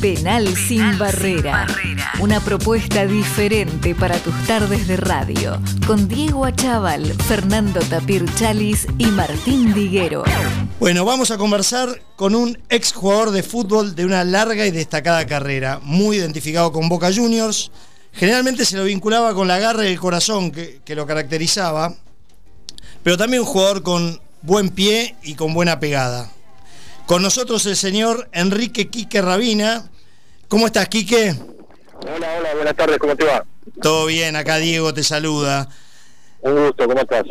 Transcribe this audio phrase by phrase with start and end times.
[0.00, 1.66] Penal, sin, barrera.
[2.20, 5.58] Una propuesta diferente para tus tardes de radio.
[5.86, 10.24] Con Diego Achával, Fernando Tapir Chalis y Martín Diguero.
[10.78, 15.26] Bueno, vamos a conversar con un ex jugador de fútbol de una larga y destacada
[15.26, 17.70] carrera, muy identificado con Boca Juniors.
[18.12, 21.94] Generalmente se lo vinculaba con la garra y el corazón que, que lo caracterizaba,
[23.02, 26.30] pero también un jugador con buen pie y con buena pegada.
[27.06, 29.88] Con nosotros el señor Enrique Quique Rabina.
[30.48, 31.36] ¿Cómo estás, Quique?
[32.02, 33.44] Hola, hola, buenas tardes, ¿cómo te va?
[33.80, 35.68] Todo bien, acá Diego te saluda.
[36.40, 37.22] Un gusto, ¿cómo estás?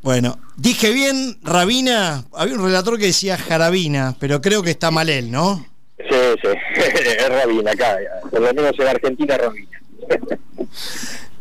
[0.00, 5.10] Bueno, dije bien Rabina, había un relator que decía Jarabina, pero creo que está mal
[5.10, 5.66] él, ¿no?
[5.98, 6.48] Sí, sí,
[6.80, 7.98] es Rabina acá,
[8.30, 9.78] por lo menos en Argentina Rabina.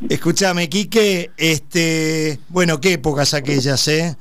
[0.09, 4.17] Escúchame, Quique, este, bueno, qué épocas aquellas, ¿eh?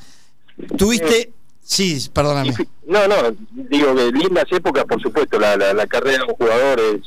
[0.79, 1.33] Tuviste,
[1.67, 2.53] sí, perdóname.
[2.87, 3.17] No, no,
[3.51, 7.01] digo que lindas épocas, por supuesto, la, la, la carrera de un jugador es,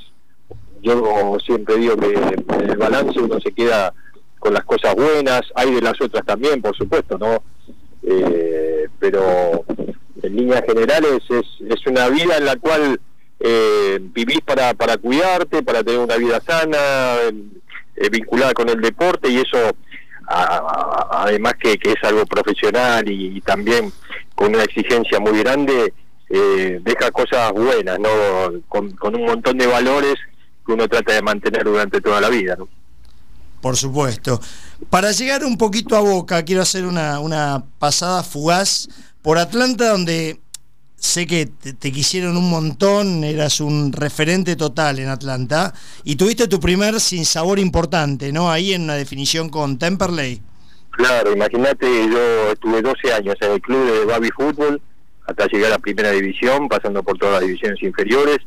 [0.82, 3.94] yo siempre digo que en el balance uno se queda
[4.40, 7.44] con las cosas buenas, hay de las otras también, por supuesto, ¿no?
[8.04, 9.66] Eh, pero
[10.22, 13.00] en líneas generales es, es una vida en la cual
[13.40, 17.16] eh, vivís para, para cuidarte, para tener una vida sana,
[17.96, 19.58] eh, vinculada con el deporte y eso
[20.28, 23.92] a, además que, que, es algo profesional y, también
[24.40, 25.94] con una exigencia muy grande,
[26.30, 28.08] eh, deja cosas buenas, ¿no?
[28.70, 30.16] Con, un montón de valores
[30.66, 32.70] que uno trata de mantener durante toda la vida, ¿no?
[33.60, 34.40] Por supuesto.
[34.90, 38.88] Para llegar un poquito a Boca, quiero hacer una, una pasada fugaz
[39.22, 40.40] por Atlanta, donde
[40.96, 45.74] sé que te, te, quisieron un montón, eras un referente total en Atlanta,
[46.06, 48.50] y tuviste tu primer sinsabor importante, ¿no?
[48.50, 50.42] Ahí en una definición con Temperley.
[51.00, 54.82] Claro, imagínate, yo estuve 12 años en el club de Baby Fútbol,
[55.26, 58.40] hasta llegar a primera división, pasando por todas las divisiones inferiores,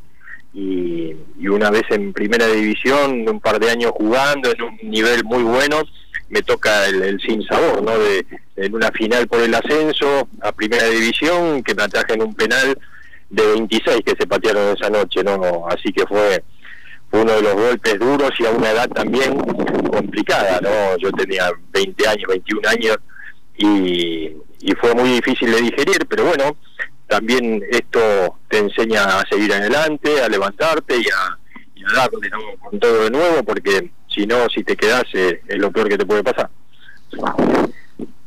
[0.53, 1.17] y,
[1.49, 5.81] una vez en primera división, un par de años jugando en un nivel muy bueno,
[6.29, 7.99] me toca el, el sin sabor, ¿no?
[7.99, 8.27] De,
[8.57, 12.79] en una final por el ascenso a primera división, que me atajen un penal
[13.31, 15.67] de 26 que se patearon esa noche, ¿no?
[15.71, 16.45] Así que fue
[17.13, 19.39] uno de los golpes duros y a una edad también
[19.91, 20.97] complicada, ¿no?
[20.99, 22.97] Yo tenía 20 años, 21 años
[23.57, 26.57] y, y fue muy difícil de digerir, pero bueno,
[27.09, 31.39] también esto te enseña a seguir adelante, a levantarte y a,
[31.75, 35.59] y a darle con todo de nuevo, porque si no, si te quedas, eh, es
[35.59, 36.49] lo peor que te puede pasar.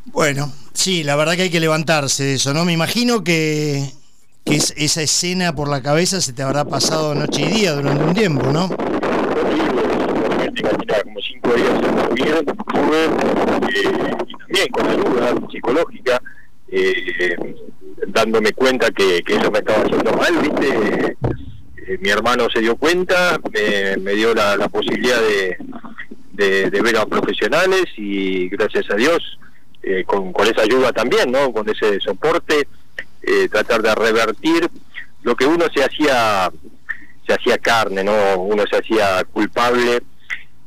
[0.05, 2.63] Bueno, sí, la verdad que hay que levantarse de eso, ¿no?
[2.63, 3.89] Me imagino que,
[4.45, 8.03] que es, esa escena por la cabeza se te habrá pasado noche y día durante
[8.03, 8.69] un tiempo, ¿no?
[11.03, 11.81] como cinco días
[13.73, 16.21] eh, y también con ayuda psicológica,
[16.69, 17.35] eh,
[18.07, 21.17] dándome cuenta que, eso me estaba haciendo mal, ¿viste?
[21.87, 23.39] Eh, mi hermano se dio cuenta,
[24.01, 25.19] me, dio la, posibilidad
[26.33, 29.39] de, ver a profesionales y gracias a Dios,
[29.83, 31.51] eh, con, esa ayuda también, ¿no?
[31.51, 32.67] Con ese soporte,
[33.25, 34.69] eh, tratar de revertir
[35.23, 36.51] lo que uno se hacía
[37.25, 38.37] se hacía carne, ¿no?
[38.37, 40.03] Uno se hacía culpable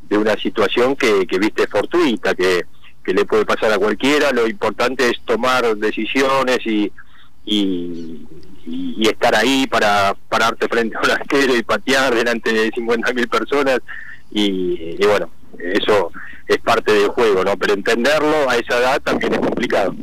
[0.08, 2.66] de una situación que, que viste fortuita, que,
[3.04, 6.90] que le puede pasar a cualquiera, lo importante es tomar decisiones y,
[7.44, 8.26] y,
[8.66, 13.80] y, estar ahí para pararte frente a un arquero y patear delante de 50.000 personas
[14.30, 16.10] y, y, bueno, eso
[16.46, 17.56] es parte del juego, ¿no?
[17.56, 19.94] Pero entenderlo a esa edad también es complicado.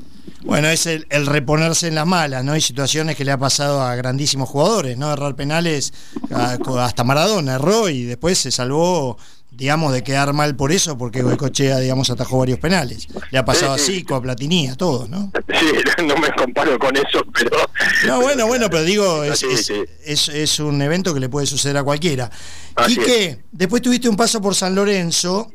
[0.46, 2.54] Bueno, es el, el reponerse en las malas, ¿no?
[2.54, 5.12] Hay situaciones que le ha pasado a grandísimos jugadores, ¿no?
[5.12, 5.92] Errar penales,
[6.32, 9.18] hasta Maradona erró y después se salvó
[9.56, 13.08] digamos, de quedar mal por eso, porque Goicochea, digamos, atajó varios penales.
[13.32, 15.32] Le ha pasado a Zico, a Platini, a todos, ¿no?
[15.48, 15.68] Sí,
[16.04, 17.58] no me comparo con eso, pero...
[18.06, 19.72] No, bueno, bueno, pero digo, es, es,
[20.04, 22.30] es, es, un evento que le puede suceder a cualquiera.
[22.76, 25.50] Así Quique, después tuviste un paso por San Lorenzo,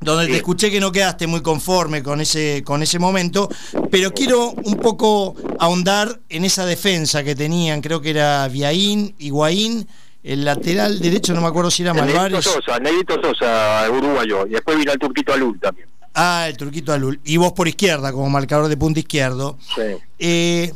[0.00, 3.48] donde te escuché que no quedaste muy conforme con ese, con ese momento,
[3.90, 9.88] pero quiero un poco ahondar en esa defensa que tenían, creo que era Viaín, Higuaín,
[10.22, 12.44] el lateral derecho, no me acuerdo si era Malvares.
[12.44, 14.46] Sosa, Negrito Sosa, uruguayo.
[14.46, 15.88] Y después vino el Turquito Alul también.
[16.14, 17.20] Ah, el Turquito Alul.
[17.24, 19.56] Y vos por izquierda, como marcador de punta izquierdo.
[19.74, 19.82] Sí.
[20.18, 20.72] Eh,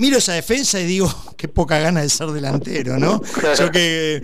[0.00, 3.20] miro esa defensa y digo, qué poca gana de ser delantero, ¿no?
[3.56, 4.22] Yo que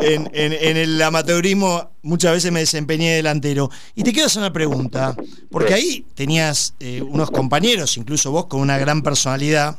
[0.00, 3.70] en, en, en, el amateurismo muchas veces me desempeñé delantero.
[3.94, 5.14] Y te quiero hacer una pregunta,
[5.50, 9.76] porque ahí tenías eh, unos compañeros, incluso vos, con una gran personalidad,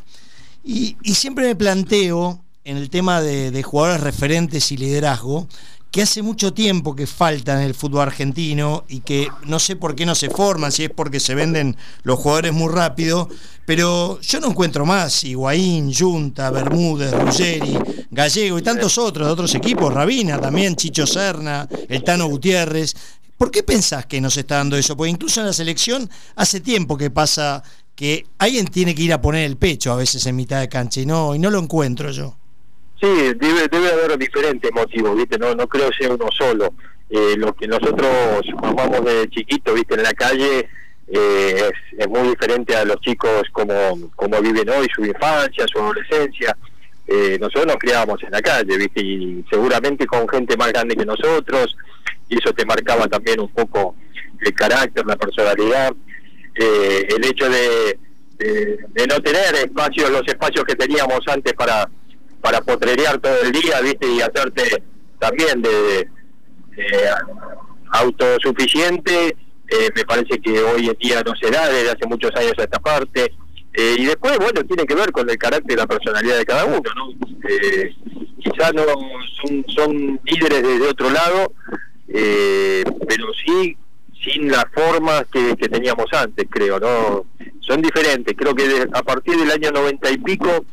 [0.64, 5.48] y, y siempre me planteo en el tema de, de, jugadores referentes y liderazgo,
[5.92, 9.94] que hace mucho tiempo que falta en el fútbol argentino y que no sé por
[9.94, 13.28] qué no se forman, si es porque se venden los jugadores muy rápido,
[13.66, 17.78] pero yo no encuentro más Higuaín, Junta, Bermúdez, Ruggeri,
[18.10, 22.96] Gallego y tantos otros de otros equipos, Rabina también, Chicho Serna, el Tano Gutiérrez.
[23.38, 24.96] ¿Por qué pensás que nos está dando eso?
[24.96, 27.64] Porque incluso en la selección hace tiempo que pasa
[27.96, 31.02] que alguien tiene que ir a poner el pecho a veces en mitad de cancha
[31.02, 32.38] y no, y no lo encuentro yo.
[33.02, 35.40] Sí, debe, debe haber diferentes motivos, ¿viste?
[35.40, 36.72] No, no creo sea uno solo.
[37.10, 39.96] Eh, lo que nosotros formamos de chiquito, ¿viste?
[39.96, 40.70] En la calle
[41.08, 46.56] eh, es, muy diferente a los chicos como, como viven hoy, su infancia, su adolescencia.
[47.08, 49.02] Eh, nosotros nos criábamos en la calle, ¿viste?
[49.02, 51.76] Y seguramente con gente más grande que nosotros,
[52.30, 53.96] y eso te marcaba también un poco
[54.40, 55.92] el carácter, la personalidad.
[56.54, 57.98] el hecho de,
[58.38, 61.90] de no tener espacios, los espacios que teníamos antes para
[62.42, 64.08] para potrerear todo el día, ¿viste?
[64.08, 64.84] Y hacerte
[65.20, 66.08] también de,
[67.92, 69.36] autosuficiente,
[69.68, 72.64] eh, me parece que hoy en día no se da desde hace muchos años a
[72.64, 73.32] esta parte.
[73.74, 76.66] Eh, y después, bueno, tiene que ver con el carácter y la personalidad de cada
[76.66, 77.12] uno, ¿no?
[77.48, 77.96] Eh,
[78.40, 78.84] quizás no
[79.42, 81.54] son, son líderes desde otro lado,
[82.10, 83.78] eh, pero sí
[84.24, 87.26] sin las formas que, que teníamos antes, creo, ¿no?
[87.62, 90.66] Son diferentes, creo que a partir del año noventa y pico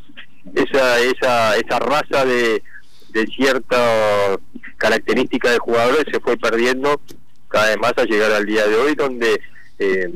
[0.54, 2.62] esa esa esa raza de,
[3.10, 4.38] de cierta
[4.76, 7.00] característica de jugadores se fue perdiendo
[7.48, 9.40] cada vez más a llegar al día de hoy donde
[9.78, 10.12] eh,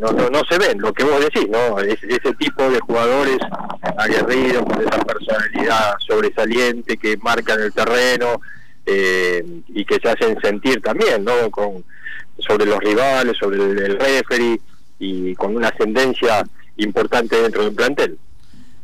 [0.00, 3.38] no, no, no se ven lo que vos decís no ese tipo de jugadores
[3.98, 8.40] aguerridos con esa personalidad sobresaliente que marcan el terreno
[8.84, 11.84] eh, y que se hacen sentir también no con
[12.38, 14.60] sobre los rivales sobre el, el referee
[14.98, 16.44] y con una ascendencia
[16.76, 18.18] importante dentro del plantel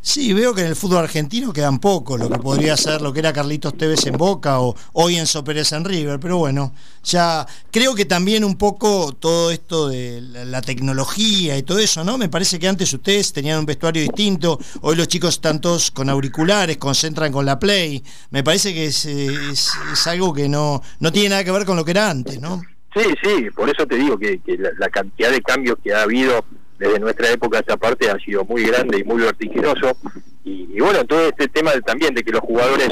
[0.05, 3.21] Sí, veo que en el fútbol argentino quedan pocos, lo que podría ser lo que
[3.21, 7.95] era Carlitos Tevez en Boca o hoy en Pérez en River, pero bueno, ya creo
[7.95, 12.19] que también un poco todo esto de la, tecnología y todo eso, ¿no?
[12.19, 16.11] Me parece que antes ustedes tenían un vestuario distinto, hoy los chicos están todos con
[16.11, 19.71] auriculares, concentran con la Play, me parece que es,
[20.07, 22.61] algo que no, no tiene nada que ver con lo que era antes, ¿no?
[22.95, 24.41] Sí, sí, por eso te digo que,
[24.79, 26.45] la cantidad de cambios que ha habido
[26.83, 29.97] desde nuestra época esta parte ha sido muy grande y muy vertiginoso.
[30.45, 32.89] Y, bueno todo este tema también de que los jugadores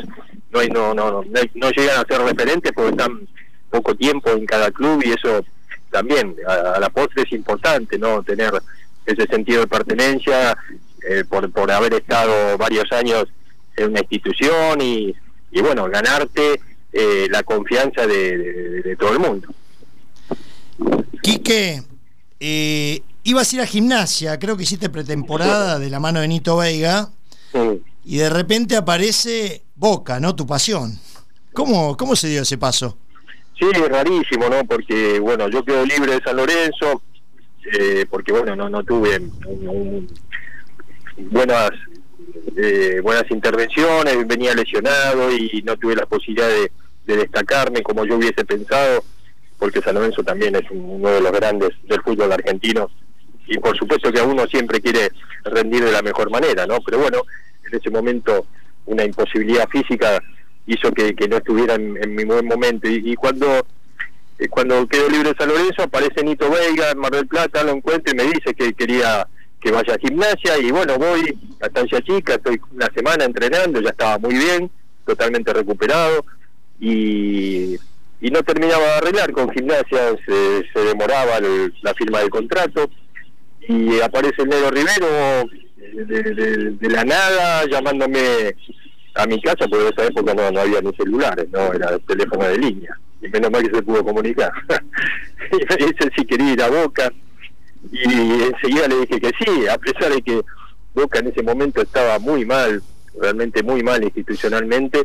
[0.53, 3.27] no, no, no, no, llegan a ser referentes porque están
[3.69, 5.45] poco tiempo en cada club y eso
[5.91, 8.53] también a, la postre es importante no tener
[9.07, 10.57] ese sentido de pertenencia
[11.09, 13.25] eh, por, por haber estado varios años
[13.77, 15.15] en una institución y,
[15.51, 16.61] y bueno ganarte
[16.93, 19.49] eh, la confianza de, todo el mundo.
[21.23, 21.83] Quique
[22.39, 26.57] eh, ibas a ir a gimnasia, creo que hiciste pretemporada de la mano de Nito
[26.57, 27.11] Veiga,
[28.05, 30.37] y de repente aparece Boca, ¿no?
[30.37, 30.99] Tu pasión.
[31.53, 32.97] ¿Cómo, cómo se dio ese paso?
[33.59, 34.65] Sí, rarísimo, ¿no?
[34.65, 37.03] Porque, bueno, yo quedo libre de San Lorenzo,
[37.73, 39.21] eh, porque, bueno, no, no tuve
[41.31, 41.71] buenas
[42.57, 46.73] eh, buenas intervenciones, venía lesionado y no tuve la posibilidad de,
[47.07, 49.05] de destacarme como yo hubiese pensado,
[49.59, 52.91] porque San Lorenzo también es uno de los grandes del fútbol argentino
[53.51, 55.11] y por supuesto que a uno siempre quiere
[55.45, 56.79] rendir de la mejor manera, ¿no?
[56.87, 57.23] Pero bueno,
[57.67, 58.47] en ese momento
[58.87, 60.23] una imposibilidad física
[60.67, 63.67] hizo que, no estuviera en, mi buen momento y, cuando
[64.39, 68.13] eh, cuando quedó libre San Lorenzo aparece Nito Veiga en Mar del Plata, lo encuentro
[68.13, 69.27] y me dice que quería
[69.61, 73.91] que vaya a gimnasia y bueno, voy a estancia chica, estoy una semana entrenando, ya
[73.91, 74.71] estaba muy bien,
[75.05, 76.25] totalmente recuperado
[76.79, 77.75] y,
[78.21, 81.41] y no terminaba de arreglar con gimnasia, se, demoraba
[81.83, 82.89] la firma del contrato
[83.71, 85.49] y aparece el negro Rivero
[85.93, 88.57] de, la nada llamándome
[89.15, 92.01] a mi casa, porque en esa época no, no había ni celulares, no era el
[92.01, 94.51] teléfono de línea, y menos mal que se pudo comunicar.
[95.53, 97.13] y me dice si quería ir a Boca,
[97.93, 100.41] y enseguida le dije que sí, a pesar de que
[100.93, 102.83] Boca en ese momento estaba muy mal,
[103.21, 105.05] realmente muy mal institucionalmente,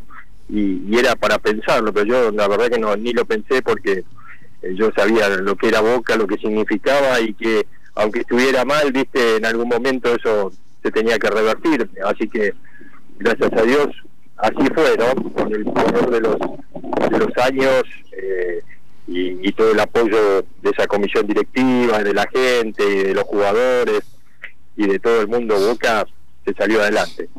[0.50, 4.04] y, y era para pensarlo, pero yo la verdad que no ni lo pensé porque
[4.62, 7.66] eh, yo sabía lo que era Boca, lo que significaba y que
[7.96, 10.52] aunque estuviera mal, viste, en algún momento eso
[10.84, 12.54] se tenía que revertir, así que
[13.18, 13.88] gracias a Dios
[14.38, 15.34] así fue, ¿no?
[15.34, 18.62] Con el poder de los, años eh,
[19.08, 24.02] y, todo el apoyo de esa comisión directiva, de la gente, y de los jugadores
[24.78, 26.06] y de todo el mundo Boca,
[26.46, 27.30] se salió adelante.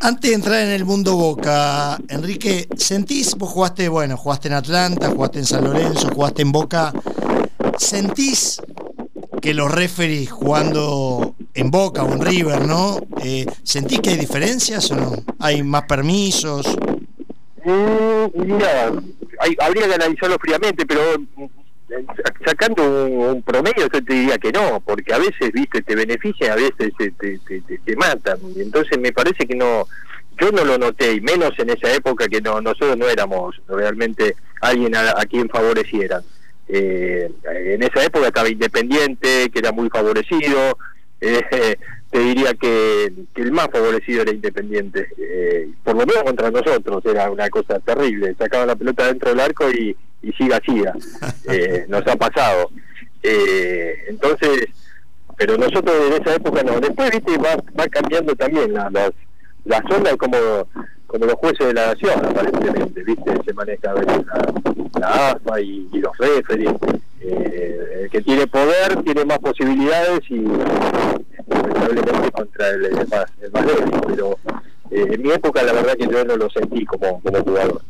[0.00, 5.08] Antes de entrar en el mundo Boca, Enrique, ¿sentís, vos jugaste, bueno, jugaste en Atlanta,
[5.10, 6.92] jugaste en San Lorenzo, jugaste en Boca,
[7.78, 8.60] ¿sentís
[9.40, 12.98] que los referees jugando en Boca o en River, ¿no?
[13.22, 15.12] Eh, ¿Sentís que hay diferencias o no?
[15.38, 16.76] ¿Hay más permisos?
[17.64, 18.92] Mm, mira,
[19.60, 21.44] habría que analizarlo fríamente, pero mm,
[22.44, 26.56] sacando un, promedio yo te diría que no, porque a veces, viste, te beneficia, a
[26.56, 28.38] veces te, te, te, te matan.
[28.56, 29.86] Entonces me parece que no,
[30.40, 34.36] yo no lo noté, y menos en esa época que no nosotros no éramos realmente
[34.60, 36.22] alguien a, quien favorecieran.
[36.68, 40.78] Eh, en esa época estaba Independiente, que era muy favorecido,
[41.20, 41.42] eh,
[42.10, 47.30] te diría que, el más favorecido era Independiente, eh, por lo menos contra nosotros, era
[47.30, 50.94] una cosa terrible, sacaba la pelota dentro del arco y, y siga, siga,
[51.88, 52.70] nos ha pasado.
[53.22, 54.66] entonces,
[55.36, 59.12] pero nosotros en esa época no, después viste va, va cambiando también las
[59.66, 60.36] la zona es como,
[61.06, 63.32] como los jueces de la nación, aparentemente, ¿viste?
[63.44, 64.44] Se maneja la,
[64.98, 66.74] la AFA y, los referees.
[67.20, 70.44] Eh, el que tiene poder tiene más posibilidades y
[71.48, 74.38] lamentablemente contra el, más, el más débil, pero
[74.90, 77.82] eh, en mi época la verdad que yo no lo sentí como, como jugador.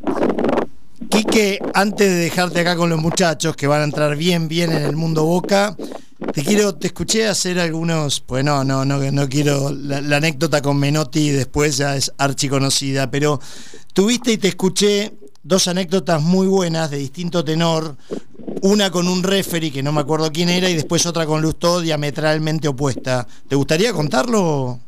[1.08, 4.82] Quique, antes de dejarte acá con los muchachos que van a entrar bien, bien en
[4.82, 5.76] el mundo Boca,
[6.32, 10.78] te quiero, te escuché hacer algunos, pues no, no, no, no quiero, la, anécdota con
[10.78, 13.40] Menotti después ya es archiconocida, pero
[13.92, 17.96] tuviste y te escuché dos anécdotas muy buenas de distinto tenor,
[18.62, 21.80] una con un referee que no me acuerdo quién era y después otra con Lustó
[21.80, 23.26] diametralmente opuesta.
[23.48, 24.80] ¿Te gustaría contarlo?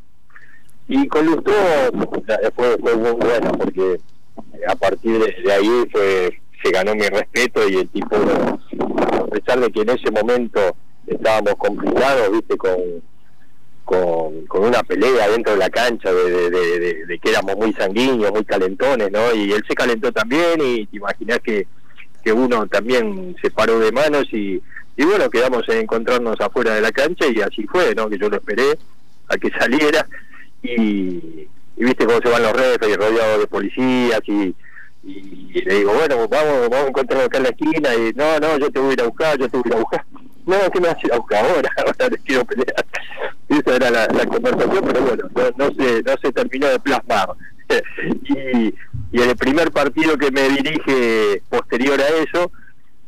[0.89, 1.53] Y con Lustó
[2.57, 4.01] fue, fue muy buena porque
[4.67, 9.71] a partir de ahí fue, se ganó mi respeto y el tipo, a pesar de
[9.71, 10.77] que en ese momento
[11.07, 12.79] estábamos complicados, viste, con,
[13.85, 19.35] con, una pelea dentro de la cancha de, que éramos muy sanguíneos, muy calentones, ¿no?
[19.35, 21.67] Y él se calentó también y te imaginas que,
[22.23, 24.61] que uno también se paró de manos y,
[24.97, 28.11] y bueno, quedamos en encontrarnos afuera de la cancha y así fue, ¿no?
[28.11, 28.79] Que yo lo esperé
[29.29, 30.07] a que saliera
[30.63, 31.49] y,
[31.79, 34.55] y viste cómo se van los y rodeados de policías y,
[35.05, 38.59] y le digo, bueno, vamos, vamos a encontrarnos acá en la esquina y no, no,
[38.59, 40.05] yo te voy a ir a buscar, yo te voy a ir a buscar
[40.49, 41.71] no, ¿qué me vas a buscar ahora?
[41.77, 42.87] Ahora les quiero pelear.
[43.51, 47.29] Esa era la, conversación, pero bueno, no, se, no se terminó de plasmar.
[48.25, 48.75] y,
[49.13, 52.51] y en el primer partido que me dirige posterior a eso,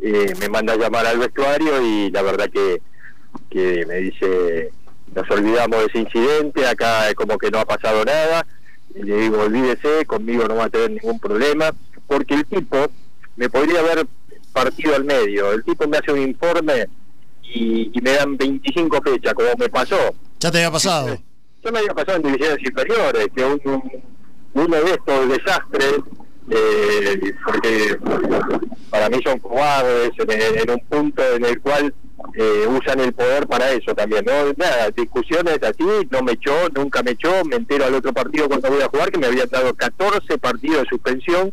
[0.03, 2.83] eh, me manda a llamar al vestuario y la verdad que,
[3.49, 4.71] que me dice,
[5.15, 8.60] nos olvidamos de ese incidente, acá como que no ha pasado nada, y
[8.95, 11.73] le digo, olvídese, conmigo no va a tener ningún problema,
[12.07, 12.87] porque el tipo
[13.37, 14.07] me podría haber
[14.53, 16.87] partido al medio, el tipo me hace un informe
[17.43, 20.15] y, me dan 25 fechas, como me pasó.
[20.41, 21.19] ¿Ya te había pasado?
[21.63, 23.45] Yo me había pasado en divisiones inferiores, que
[24.55, 25.95] uno de estos desastres,
[26.51, 27.99] eh, porque
[28.91, 31.95] para mí son cobardes en, un punto en el cual
[32.35, 34.33] eh, usan el poder para eso también, ¿no?
[34.57, 38.71] Nada, discusiones así, no me echó, nunca me echó, me entero al otro partido cuando
[38.71, 41.53] voy a jugar que me habían dado 14 partidos de suspensión,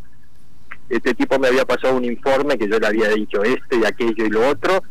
[0.89, 4.25] este tipo me había pasado un informe que yo le había dicho este y aquello
[4.25, 4.81] y lo otro,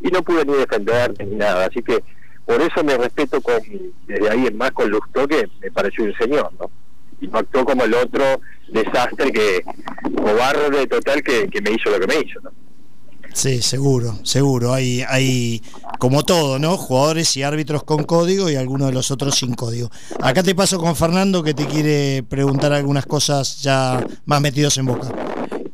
[0.00, 1.66] y no pude ni defenderme ni nada.
[1.66, 2.02] Así que
[2.44, 3.60] por eso me respeto con,
[4.06, 6.70] desde ahí en más con Lustó, que me pareció un señor, ¿no?
[7.20, 9.62] Y no actuó como el otro desastre que,
[10.16, 12.50] cobarde total, que, que me hizo lo que me hizo, ¿no?
[13.32, 14.72] Sí, seguro, seguro.
[14.72, 15.62] Hay, hay,
[15.98, 16.76] como todo, ¿no?
[16.76, 19.90] Jugadores y árbitros con código y algunos de los otros sin código.
[20.20, 24.86] Acá te paso con Fernando que te quiere preguntar algunas cosas ya más metidos en
[24.86, 25.08] boca.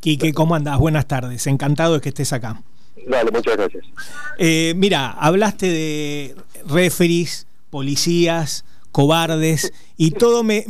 [0.00, 0.78] Quique, ¿cómo andás?
[0.78, 1.46] Buenas tardes.
[1.46, 2.62] Encantado de que estés acá.
[3.06, 3.84] Dale, muchas gracias.
[4.38, 6.36] Eh, mira, hablaste de
[6.66, 8.64] referees, policías,
[8.96, 10.62] cobardes, y todo me,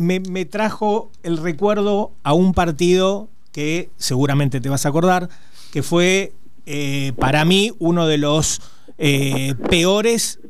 [0.47, 5.29] trajo el recuerdo a un partido que seguramente te vas a acordar,
[5.73, 6.33] que fue
[6.67, 8.61] eh, para mí uno de los
[8.99, 10.41] eh, peores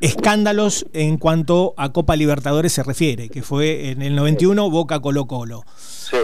[0.00, 5.26] escándalos en cuanto a Copa Libertadores se refiere, que fue en el 91 Boca Colo
[5.26, 5.64] Colo.
[5.76, 6.16] Sí.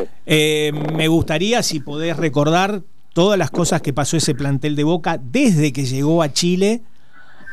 [0.94, 5.72] me gustaría si podés recordar todas las cosas que pasó ese plantel de Boca desde
[5.72, 6.82] que llegó a Chile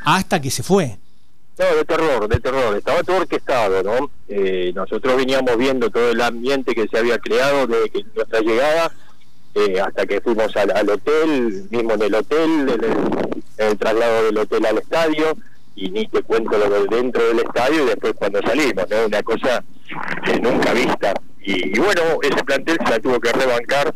[0.06, 0.98] hasta que se fue.
[1.60, 2.78] No, de terror, de terror.
[2.78, 4.10] Estaba todo orquestado, ¿no?
[4.30, 8.92] Eh, nosotros veníamos viendo todo el ambiente que se había creado desde nuestra llegada
[9.56, 12.70] eh, hasta que fuimos al, hotel, mismo en el hotel,
[13.58, 15.38] en el, traslado del hotel al estadio,
[15.76, 19.06] y ni te cuento lo de dentro del estadio y después cuando salimos, ¿no?
[19.06, 19.64] Una cosa
[20.42, 21.14] nunca vista.
[21.42, 23.94] Y, y bueno, ese plantel se la tuvo que rebancar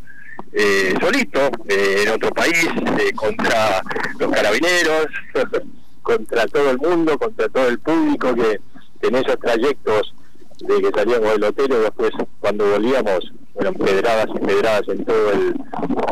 [0.56, 2.68] eh, solito eh, en otro país
[3.00, 3.82] eh, contra
[4.20, 5.08] los carabineros,
[6.04, 8.60] contra todo el mundo, contra todo el público que,
[9.02, 10.14] en esos trayectos
[10.64, 15.32] de que salíamos del hotel y después cuando volvíamos eran pedradas y pedradas en todo
[15.32, 15.56] el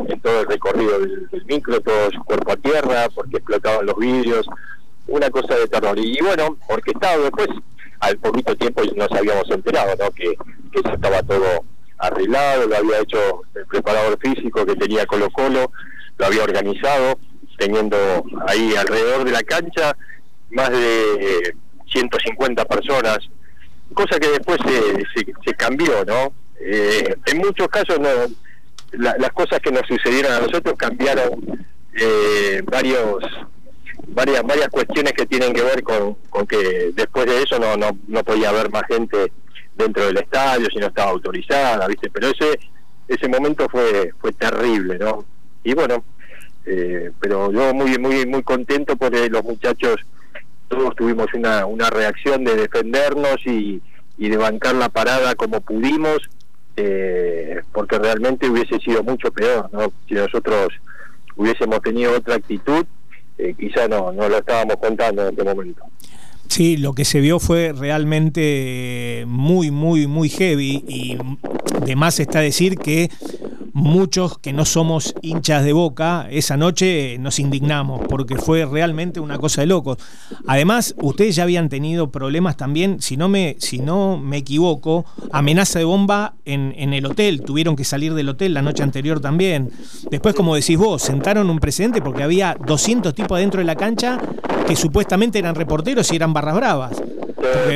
[0.07, 4.45] en todo el recorrido del, micro, todos cuerpo a tierra porque explotaban los vidrios,
[5.07, 5.97] una cosa de terror.
[5.97, 7.47] Y, bueno, orquestado después,
[7.99, 10.11] al poquito tiempo nos habíamos enterado ¿no?
[10.11, 10.35] que,
[10.71, 11.63] que eso estaba todo
[11.97, 15.71] arreglado, lo había hecho el preparador físico que tenía Colo Colo,
[16.17, 17.19] lo había organizado,
[17.57, 17.97] teniendo
[18.47, 19.95] ahí alrededor de la cancha
[20.49, 21.55] más de
[21.91, 23.19] 150 personas,
[23.93, 26.33] cosa que después se, se, cambió, ¿no?
[26.59, 28.09] Eh, en muchos casos no,
[28.93, 33.23] las cosas que nos sucedieron a nosotros cambiaron eh, varios
[34.07, 37.97] varias varias cuestiones que tienen que ver con, con que después de eso no, no,
[38.07, 39.31] no podía haber más gente
[39.75, 42.09] dentro del estadio si no estaba autorizada, ¿viste?
[42.09, 42.59] Pero ese
[43.07, 45.25] ese momento fue fue terrible, ¿no?
[45.63, 46.03] Y bueno,
[46.65, 49.95] eh, pero yo muy muy muy contento porque los muchachos
[50.71, 53.81] todos tuvimos una, una reacción de defendernos y,
[54.17, 56.19] y de bancar la parada como pudimos,
[56.77, 59.91] eh, porque realmente hubiese sido mucho peor, ¿no?
[60.07, 60.69] Si nosotros
[61.35, 62.85] hubiésemos tenido otra actitud,
[63.37, 65.83] eh, quizá no, no lo estábamos contando en este momento.
[66.47, 71.17] Sí, lo que se vio fue realmente muy, muy, muy heavy y
[71.85, 73.09] de más está decir que
[73.73, 79.37] muchos que no somos hinchas de boca, esa noche nos indignamos porque fue realmente una
[79.37, 79.97] cosa de locos.
[80.47, 85.79] Además, ustedes ya habían tenido problemas también, si no me, si no me equivoco, amenaza
[85.79, 89.71] de bomba en, en el hotel, tuvieron que salir del hotel la noche anterior también.
[90.09, 94.19] Después, como decís vos, sentaron un precedente porque había 200 tipos adentro de la cancha
[94.67, 97.01] que supuestamente eran reporteros y eran barras bravas.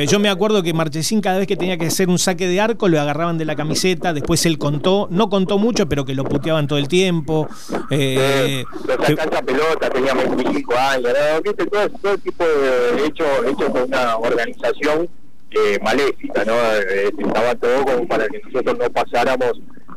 [0.08, 2.88] Yo me acuerdo que Marchesín cada vez que tenía que hacer un saque de arco
[2.88, 6.66] lo agarraban de la camiseta, después él contó, no contó mucho, pero que lo puteaban
[6.66, 7.48] todo el tiempo.
[7.90, 8.96] Eh, lo
[9.44, 11.12] pelota, tenía 25 años,
[11.44, 11.66] ¿Viste?
[11.66, 15.08] Todo, todo, tipo de hecho, hecho con una organización
[15.50, 16.54] eh, maléfica, ¿no?
[16.54, 19.52] Eh, estaba todo como para que nosotros no pasáramos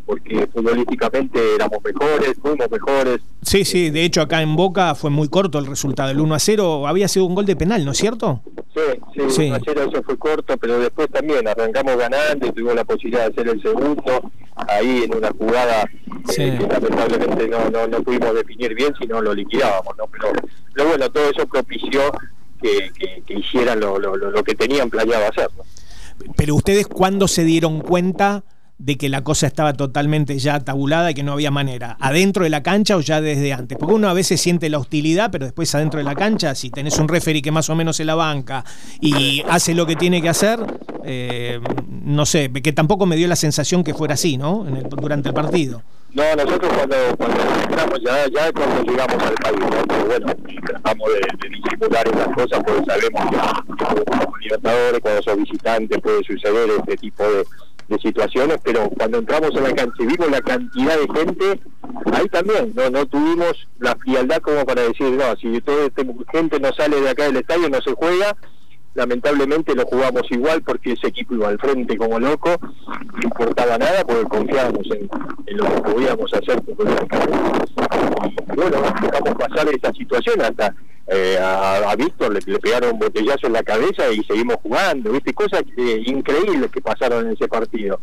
[0.09, 3.19] porque futbolísticamente éramos mejores, fuimos mejores.
[3.43, 6.39] Sí, sí, de hecho acá en Boca fue muy corto el resultado, el 1 a
[6.39, 8.41] 0 había sido un gol de penal, ¿no es cierto?
[8.73, 12.73] Sí, sí, 1 a 0 eso fue corto, pero después también arrancamos ganando y tuvimos
[12.73, 17.85] la posibilidad de hacer el segundo, ahí en una jugada eh, que lamentablemente no, no,
[17.85, 20.05] no pudimos definir bien si no lo liquidábamos, ¿no?
[20.07, 20.31] Pero,
[20.73, 22.01] pero bueno, todo eso propició
[22.59, 22.91] que,
[23.27, 25.49] que, hicieran lo, lo, lo, que tenían planeado hacer.
[26.35, 28.43] Pero ustedes, ¿cuándo se dieron cuenta?
[28.79, 31.97] De que la cosa estaba totalmente ya tabulada y que no había manera.
[31.99, 33.77] ¿Adentro de la cancha o ya desde antes?
[33.77, 36.97] Porque uno a veces siente la hostilidad, pero después adentro de la cancha, si tenés
[36.97, 38.63] un referee que más o menos se la banca
[39.01, 40.59] y hace lo que tiene que hacer,
[41.03, 44.65] eh, no sé, que tampoco me dio la sensación que fuera así, ¿no?
[44.65, 45.83] En el, durante el partido.
[46.13, 50.05] No, nosotros cuando, cuando entramos, ya, ya cuando llegamos al país, ¿no?
[50.05, 50.27] bueno,
[50.65, 56.23] tratamos de, de, disimular esas cosas porque sabemos que como libertadores, cuando sos visitante puede
[56.23, 57.45] suceder este tipo de
[57.89, 61.59] de situaciones, pero cuando entramos en la cancha vimos la cantidad de gente,
[62.13, 66.59] ahí también no no tuvimos la frialdad como para decir, no, si toda esta gente
[66.59, 68.35] no sale de acá del estadio, no se juega,
[68.95, 74.03] lamentablemente lo jugamos igual porque ese equipo iba al frente como loco, no importaba nada
[74.05, 75.09] porque confiábamos en,
[75.57, 76.61] lo que podíamos hacer.
[76.67, 76.73] Y
[78.55, 80.75] bueno, dejamos pasar esa situación hasta
[81.11, 85.33] eh, a, Víctor le, pegaron un botellazo en la cabeza y seguimos jugando, ¿viste?
[85.33, 87.99] Cosas eh, increíbles que pasaron en ese partido.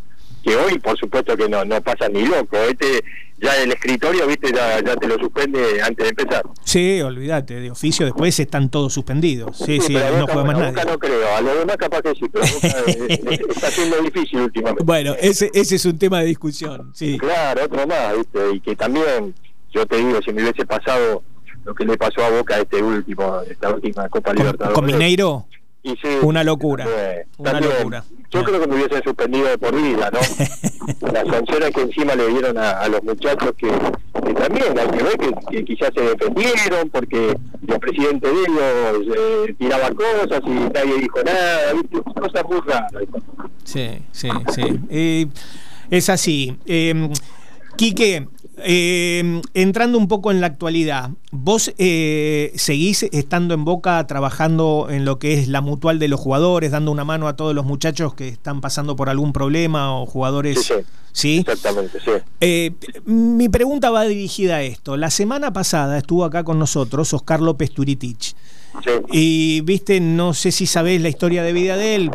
[0.47, 2.57] Que hoy, por supuesto, que no, no pasa ni loco.
[2.57, 3.03] Este
[3.39, 4.53] ya el escritorio, ¿viste?
[4.55, 6.43] Ya, ya te lo suspende antes de empezar.
[6.63, 9.59] Sí, olvídate, de oficio después están todos suspendidos.
[9.59, 10.85] Sí, sí, no juega más nadie.
[10.85, 14.85] no creo, a lo demás capaz que sí, pero eh, está siendo difícil últimamente.
[14.85, 17.19] Bueno, ese, ese es un tema de discusión, sí.
[17.19, 18.55] Claro, otro más, ¿viste?
[18.55, 19.35] Y que también,
[19.73, 21.25] yo te digo, si me hubiese pasado
[21.65, 24.75] lo que le pasó a Boca este último, esta última Copa Libertadores.
[24.75, 25.47] ¿Con Mineiro?
[26.23, 26.87] Una locura.
[27.39, 28.05] una locura.
[28.31, 30.19] Yo creo que me hubiesen suspendido de por vida, ¿no?
[31.13, 33.69] Las sanciones que encima le dieron a, los muchachos que,
[34.35, 35.17] también hay que ver
[35.51, 41.23] que, quizás se defendieron porque el presidente de ellos eh, tiraba cosas y nadie dijo
[41.25, 41.73] nada,
[42.15, 42.93] cosas muy raras.
[43.65, 44.81] Sí, sí, sí.
[44.91, 45.27] Eh,
[45.91, 46.59] es así.
[47.77, 48.27] Quique,
[48.59, 55.05] eh, entrando un poco en la actualidad, vos eh, seguís estando en Boca trabajando en
[55.05, 58.15] lo que es la mutual de los jugadores, dando una mano a todos los muchachos
[58.15, 60.73] que están pasando por algún problema o jugadores.
[61.13, 62.11] Sí, Exactamente, sí.
[62.41, 62.73] Eh,
[63.05, 64.97] mi pregunta va dirigida a esto.
[64.97, 68.37] La semana pasada estuvo acá con nosotros Oscar López Turitich.
[68.85, 68.91] Sí.
[69.11, 72.11] Y viste, no sé si sabés la historia de vida de él,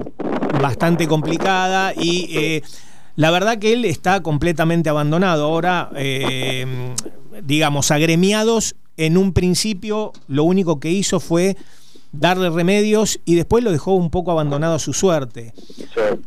[0.62, 2.62] bastante complicada y
[3.16, 5.46] la verdad que él está completamente abandonado.
[5.46, 6.66] Ahora, eh,
[7.44, 11.58] digamos, agremiados, en un principio lo único que hizo fue
[12.12, 15.54] darle remedios y después lo dejó un poco abandonado a su suerte.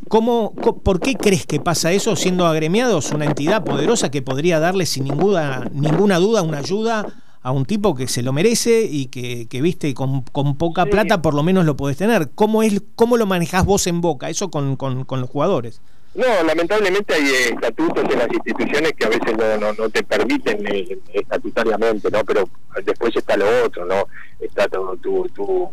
[0.09, 4.87] ¿Cómo, ¿Por qué crees que pasa eso siendo agremiados una entidad poderosa que podría darle
[4.87, 7.07] sin ninguna, ninguna duda una ayuda
[7.43, 11.21] a un tipo que se lo merece y que, que viste, con, con poca plata
[11.21, 12.31] por lo menos lo podés tener?
[12.35, 15.81] ¿Cómo, es, cómo lo manejás vos en Boca, eso con, con, con los jugadores?
[16.15, 20.97] No, lamentablemente hay estatutos en las instituciones que a veces no, no, te permiten eh,
[21.13, 22.25] estatutariamente, ¿no?
[22.25, 22.49] Pero
[22.85, 24.07] después está lo otro, ¿no?
[24.39, 25.71] Está tu, tu, tu,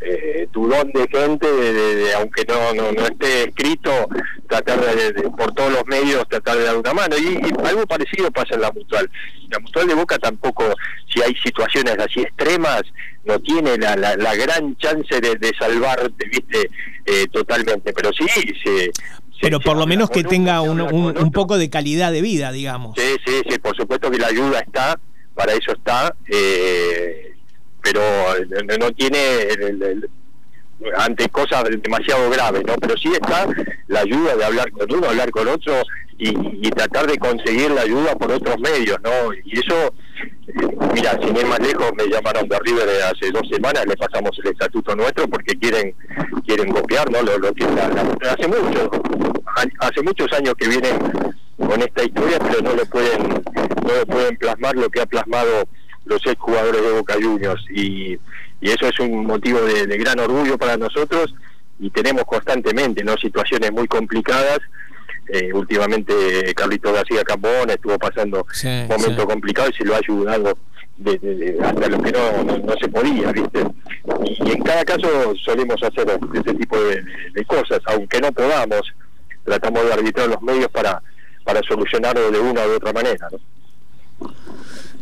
[0.00, 3.90] eh, tu don de gente, de, aunque no, no, no esté escrito,
[4.48, 7.16] tratar de, por todos los medios, tratar de dar una mano.
[7.16, 9.08] Y, algo parecido pasa en la mutual.
[9.48, 10.74] La mutual de Boca tampoco,
[11.12, 12.82] si hay situaciones así extremas,
[13.24, 16.68] no tiene la, la, gran chance de, de salvarte, viste,
[17.06, 17.92] eh, totalmente.
[17.92, 18.26] Pero sí,
[18.62, 18.90] se
[19.44, 22.94] pero por lo menos que tenga un, un, poco de calidad de vida, digamos.
[22.96, 24.98] Sí, sí, sí, por supuesto que la ayuda está,
[25.34, 27.34] para eso está, eh,
[27.82, 28.00] pero
[28.80, 29.18] no tiene
[30.96, 32.74] ante cosas demasiado graves, ¿no?
[32.80, 33.46] Pero sí está
[33.88, 35.74] la ayuda de hablar con uno, hablar con otro
[36.18, 39.32] y, tratar de conseguir la ayuda por otros medios, ¿no?
[39.44, 39.94] Y eso,
[40.92, 44.50] mira, sin ir más lejos, me llamaron de River hace dos semanas, le pasamos el
[44.50, 45.94] estatuto nuestro porque quieren
[46.46, 47.22] quieren copiar, ¿no?
[47.22, 48.90] Lo, lo hace mucho,
[49.78, 50.98] hace muchos años que vienen
[51.56, 55.68] con esta historia, pero no lo pueden no lo pueden plasmar lo que ha plasmado
[56.06, 58.18] los ex jugadores de Boca Juniors y,
[58.60, 61.34] y eso es un motivo de gran orgullo para nosotros
[61.78, 64.60] y tenemos constantemente no situaciones muy complicadas
[65.28, 70.56] eh, últimamente Carlito García Capón estuvo pasando un momento complicado y se lo ha ayudado
[70.96, 73.66] de, hasta lo que no, no, se podía, ¿viste?
[74.24, 75.08] Y, en cada caso
[75.44, 78.82] solemos hacer ese tipo de, cosas, aunque no podamos,
[79.44, 81.02] tratamos de arbitrar los medios para,
[81.44, 83.28] para solucionarlo de una u otra manera.
[83.30, 84.32] ¿no?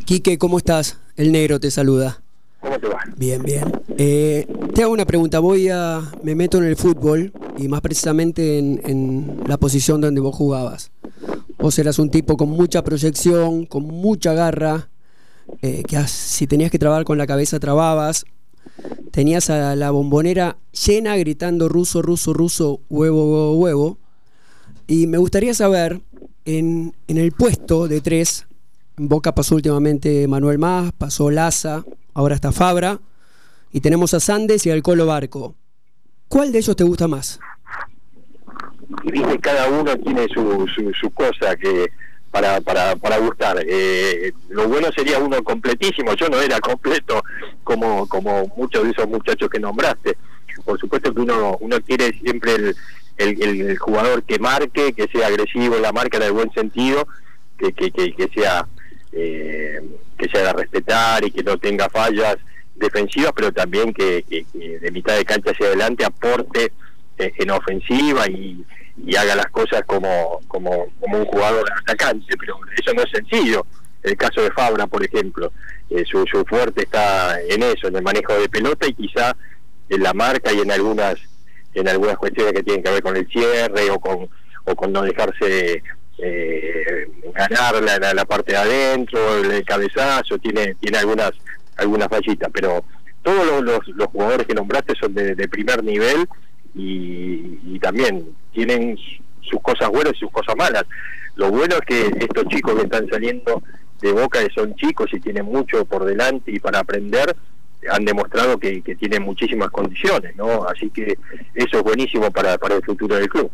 [0.05, 0.99] Quique, ¿cómo estás?
[1.17, 2.22] El negro te saluda.
[2.63, 3.03] ¿Cómo te va?
[3.17, 3.65] Bien, bien.
[3.99, 5.41] Eh, te hago una pregunta.
[5.41, 6.01] Voy a.
[6.23, 10.93] Me meto en el fútbol y más precisamente en, la posición donde vos jugabas.
[11.59, 14.89] Vos eras un tipo con mucha proyección, con mucha garra.
[15.61, 18.25] Eh, que si tenías que trabar con la cabeza, trababas.
[19.11, 23.99] Tenías a la bombonera llena gritando ruso, ruso, ruso, huevo, huevo, huevo.
[24.87, 26.01] Y me gustaría saber,
[26.45, 28.47] en, en el puesto de tres,
[28.97, 32.99] en Boca pasó últimamente Manuel Más, pasó Laza, ahora está Fabra,
[33.73, 35.55] y tenemos a Sandes y al Colo Barco.
[36.29, 37.41] ¿Cuál de ellos te gusta más?
[39.05, 40.67] Viste, cada uno tiene su,
[41.01, 41.91] su, cosa que
[42.31, 43.63] para, para, para gustar.
[43.67, 46.15] Eh, lo bueno sería uno completísimo.
[46.15, 47.23] Yo no era completo
[47.65, 50.17] como, como muchos de esos muchachos que nombraste.
[50.65, 52.55] Por supuesto que uno, uno quiere siempre
[53.17, 57.07] el, el, jugador que marque, que sea agresivo en la marca en el buen sentido,
[57.59, 58.67] que, que, que sea
[59.13, 59.81] eh,
[60.19, 62.37] que se haga respetar y que no tenga fallas
[62.75, 66.73] defensivas, pero también que, de mitad de cancha hacia adelante aporte
[67.19, 68.65] eh, en ofensiva y,
[69.17, 73.67] haga las cosas como, como, como un jugador atacante, pero eso no es sencillo.
[74.03, 75.53] El caso de Fabra, por ejemplo,
[75.91, 79.37] eh, su, su fuerte está en eso, en el manejo de pelota y quizá
[79.89, 81.17] en la marca y en algunas
[81.75, 84.29] en algunas cuestiones que tienen que ver con el cierre o con
[84.65, 85.83] o con no dejarse
[86.19, 87.83] eh, ganar
[88.15, 91.33] la, parte de adentro, el cabezazo, tiene, tiene algunas,
[91.77, 92.85] algunas fallitas, pero
[93.23, 96.27] todos los, los, jugadores que nombraste son de, primer nivel
[96.75, 98.97] y, también tienen
[99.41, 100.85] sus cosas buenas y sus cosas malas.
[101.35, 103.61] Lo bueno es que estos chicos que están saliendo
[104.01, 107.35] de Boca, son chicos y tienen mucho por delante y para aprender,
[107.91, 110.65] han demostrado que, que tienen muchísimas condiciones, ¿no?
[110.65, 111.19] Así que
[111.55, 113.51] eso es buenísimo para, para el futuro del club.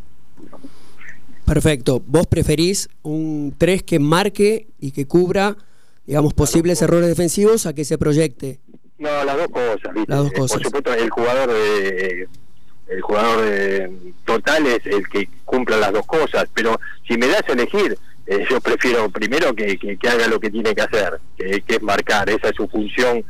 [1.48, 2.02] Perfecto.
[2.06, 5.56] ¿Vos preferís un 3 que marque y que cubra,
[6.06, 8.60] digamos, posibles errores defensivos a que se proyecte?
[8.98, 9.96] No, las dos cosas.
[10.06, 10.56] Las dos cosas.
[10.58, 12.28] Por supuesto, el jugador de,
[12.88, 13.90] el jugador
[14.24, 18.44] total es el que cumpla las dos cosas, pero si me das a elegir, eh,
[18.50, 22.48] yo prefiero primero que, que, haga lo que tiene que hacer, que, es marcar, esa
[22.48, 23.24] es su función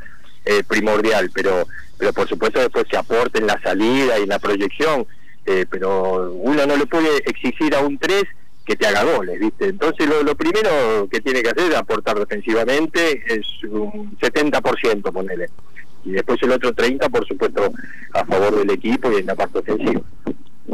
[0.45, 1.65] eh, primordial, pero
[1.97, 5.05] pero por supuesto después que aporte en la salida y en la proyección,
[5.49, 8.23] eh, pero uno no le puede exigir a un 3
[8.65, 9.65] que te haga goles, ¿viste?
[9.65, 15.49] Entonces lo, primero que tiene que hacer es aportar defensivamente, es un 70%, ponele.
[16.05, 17.71] Y después el otro 30%, por supuesto,
[18.13, 20.01] a favor del equipo y en la parte ofensiva.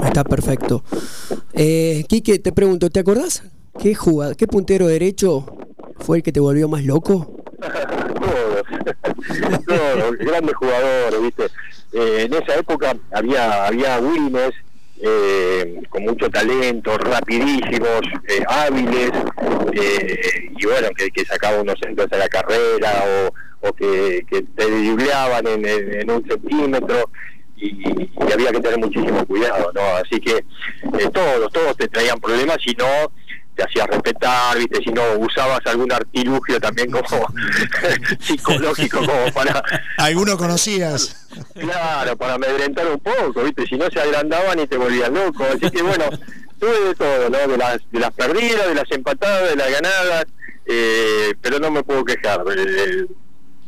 [0.04, 0.84] Está perfecto.
[1.54, 3.44] Eh, Quique, te pregunto, ¿te acordás
[3.82, 5.46] qué jugada, qué puntero derecho
[6.00, 7.46] fue el que te volvió más loco?
[9.68, 11.46] todos, grandes jugadores, ¿viste?
[11.94, 14.52] Eh, en esa época había había Wilmes
[15.02, 19.12] eh, con mucho talento, rapidísimos, eh, hábiles,
[20.58, 23.04] y bueno, que, que sacaban unos centros a la carrera
[23.62, 27.10] o, que, que te dribleaban en, en, un centímetro.
[27.58, 27.84] Y,
[28.34, 29.82] había que tener muchísimo cuidado, ¿no?
[29.96, 30.44] Así que
[31.14, 33.12] todos, todos te traían problemas y no
[33.56, 37.08] te hacías respetar, viste, si no usabas algún artilugio también como
[38.20, 39.64] psicológico como para...
[39.98, 41.28] Alguno conocías.
[41.54, 45.70] Claro, para amedrentar un poco, viste, si no se agrandaban y te volvías loco, así
[45.72, 46.06] que bueno,
[46.60, 47.48] tuve de todo, ¿no?
[47.48, 50.26] De las, de las perdidas, de las empatadas, de las ganadas,
[50.66, 52.44] eh, pero no me puedo quejar.
[52.56, 53.06] Eh,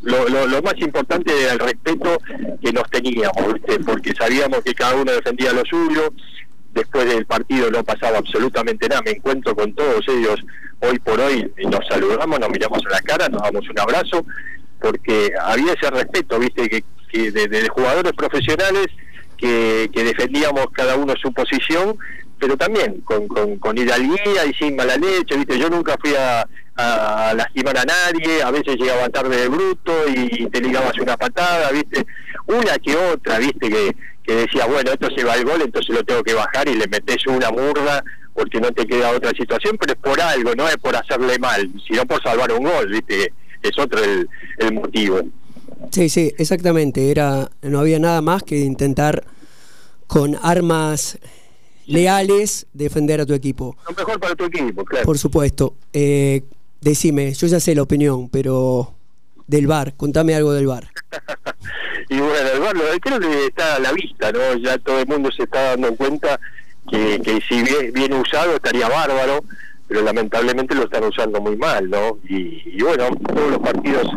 [0.04, 2.20] lo, lo, más importante era el respeto
[2.62, 6.14] que nos teníamos, porque sabíamos que cada uno defendía lo suyo.
[6.78, 9.02] Después del partido no pasaba absolutamente nada.
[9.04, 10.40] Me encuentro con todos ellos
[10.80, 14.26] hoy por hoy y nos saludamos, nos miramos a la cara, nos damos un abrazo,
[14.80, 18.88] porque había ese respeto, viste, que, que de, jugadores profesionales
[19.38, 21.98] que, que defendíamos cada uno su posición
[22.40, 25.58] pero también con, con, con hidalguía y sin mala leche, ¿viste?
[25.58, 26.48] Yo nunca fui a,
[27.34, 32.06] lastimar a nadie, a veces llegaba tarde de bruto y te ligabas una patada, ¿viste?
[32.46, 33.68] Una que otra, ¿viste?
[33.68, 33.96] Que,
[34.28, 36.88] que decía, bueno, esto se va al gol, entonces lo tengo que bajar y le
[36.88, 40.76] metes una murda porque no te queda otra situación, pero es por algo, no es
[40.78, 43.34] por hacerle mal, sino por salvar un gol, ¿viste?
[43.64, 45.22] Es otro el, el motivo.
[45.92, 47.10] Sí, sí, exactamente.
[47.10, 49.24] Era, no había nada más que intentar
[50.08, 51.18] con armas
[51.86, 53.78] leales defender a tu equipo.
[53.88, 55.06] Lo mejor para tu equipo, claro.
[55.06, 55.76] Por supuesto.
[55.94, 56.44] Eh,
[56.82, 58.94] decime, yo ya sé la opinión, pero
[59.48, 60.88] del bar, contame algo del bar.
[62.10, 64.56] y bueno, el bar creo que está a la vista, ¿no?
[64.56, 66.40] Ya todo el mundo se está dando cuenta
[66.90, 69.44] que, que si bien, usado estaría bárbaro,
[69.88, 72.18] pero lamentablemente lo están usando muy mal, ¿no?
[72.28, 74.08] Y, bueno, todos los partidos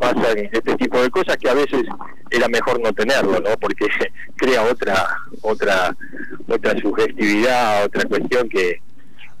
[0.00, 1.82] pasan este tipo de cosas que a veces
[2.30, 3.56] era mejor no tenerlo, ¿no?
[3.60, 3.86] Porque
[4.36, 5.96] crea otra otra
[6.48, 8.80] otra sugestividad, otra cuestión que,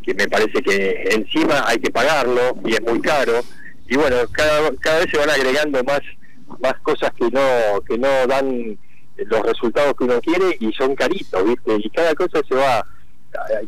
[0.04, 3.42] que me parece que encima hay que pagarlo y es muy caro
[3.92, 6.00] y bueno, cada, cada vez se van agregando más
[6.60, 8.78] más cosas que no que no dan
[9.16, 11.76] los resultados que uno quiere y son caritos, ¿viste?
[11.76, 12.86] Y cada cosa se va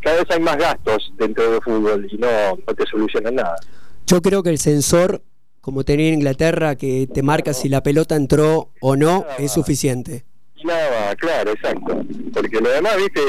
[0.01, 2.27] cada vez hay más gastos dentro del fútbol y no,
[2.67, 3.55] no te solucionan nada.
[4.07, 5.21] Yo creo que el sensor,
[5.61, 10.25] como tenía en Inglaterra, que te marca si la pelota entró o no, es suficiente.
[10.63, 12.03] Nada, claro, exacto.
[12.33, 13.21] Porque lo demás, viste,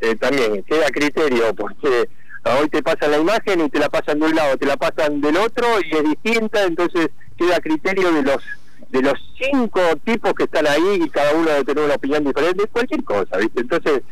[0.00, 2.08] eh, también queda criterio, porque
[2.44, 5.20] hoy te pasan la imagen y te la pasan de un lado, te la pasan
[5.20, 8.42] del otro y es distinta, entonces queda criterio de los
[8.90, 12.66] de los cinco tipos que están ahí y cada uno debe tener una opinión diferente,
[12.66, 13.60] cualquier cosa, ¿viste?
[13.62, 14.02] Entonces,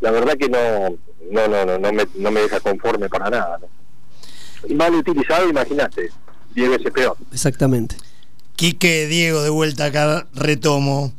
[0.00, 0.96] la verdad que no
[1.30, 3.58] no no no, no, me, no me deja conforme para nada.
[4.66, 6.10] Y mal utilizado, imagínate,
[6.54, 7.16] diez veces peor.
[7.32, 7.96] Exactamente.
[8.56, 11.12] Quique, Diego, de vuelta acá, retomo.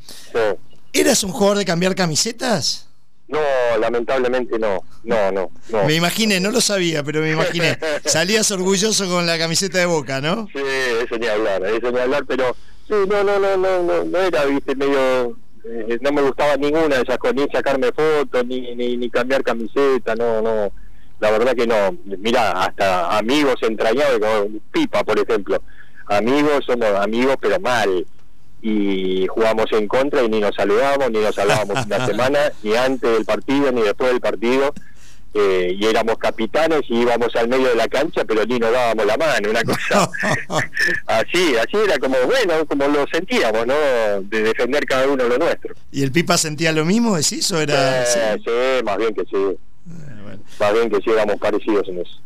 [0.94, 2.85] ¿Eras un jugador de cambiar camisetas?
[3.28, 3.40] No,
[3.80, 4.84] lamentablemente no.
[5.04, 5.84] No, no, no.
[5.86, 7.78] Me imaginé, no lo sabía, pero me imaginé.
[8.06, 10.48] Salías orgulloso con la camiseta de Boca, ¿no?
[10.54, 10.62] Sí,
[11.04, 12.56] eso ni hablar, eso ni hablar, pero
[12.88, 15.36] sí, no, no, no, no, no, no era, viste, medio
[15.68, 19.44] eh, no me gustaba ninguna de esas cosas, ni sacarme fotos, ni, ni, ni, cambiar
[19.44, 20.72] camiseta, no, no,
[21.20, 21.98] la verdad que no.
[22.20, 25.62] Mira, hasta amigos entrañados, como Pipa, por ejemplo.
[26.08, 28.06] Amigos, somos amigos, pero mal.
[28.62, 33.12] Y jugamos en contra y ni nos saludamos, ni nos hablábamos una semana, ni antes
[33.12, 34.74] del partido, ni después del partido
[35.38, 39.06] eh, y éramos capitanes y íbamos al medio de la cancha, pero ni nos dábamos
[39.06, 40.10] la mano, una cosa
[41.08, 43.74] así, así era como, bueno, como lo sentíamos, ¿no?
[44.22, 45.76] De defender cada uno lo nuestro.
[45.92, 48.06] ¿Y el Pipa sentía lo mismo, decís, o era...?
[48.06, 48.50] Sí,
[48.86, 49.36] más bien que sí.
[49.36, 52.22] Eh, más bien que sí, éramos parecidos en eso.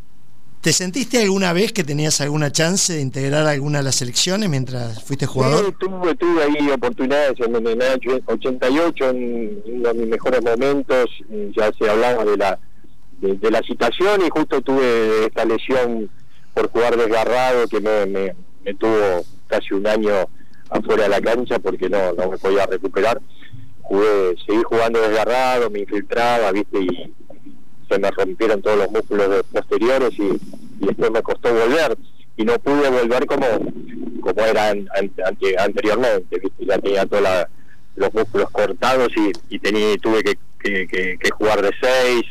[0.62, 5.02] ¿Te sentiste alguna vez que tenías alguna chance de integrar alguna de las selecciones mientras
[5.04, 5.66] fuiste jugador?
[5.66, 11.10] Sí, tuve, tuve ahí oportunidades en el año 88, en uno de mis mejores momentos,
[11.56, 12.60] ya se hablaba de la
[13.22, 16.10] de, la situación y justo tuve esta lesión
[16.54, 20.12] por jugar desgarrado que me, me, tuvo casi un año
[20.70, 23.22] afuera de la cancha porque no, no me podía recuperar.
[23.82, 27.14] Jugué, seguí jugando desgarrado, me infiltraba, viste, y
[27.90, 30.40] se me rompieron todos los músculos posteriores y,
[30.86, 31.98] después me costó volver
[32.38, 33.46] y no pude volver como
[34.22, 36.66] como era anteriormente, ¿viste?
[36.66, 37.48] ya tenía todos
[37.96, 42.24] los músculos cortados y, y tenía tuve que, que, jugar de seis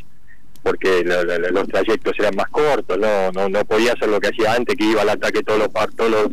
[0.63, 4.77] porque los trayectos eran más cortos, no, no no podía hacer lo que hacía antes,
[4.77, 6.29] que iba al ataque todos los todos los,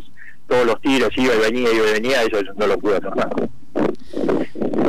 [0.46, 3.28] todos los tiros, iba y venía, iba y venía, eso no lo pude hacer más.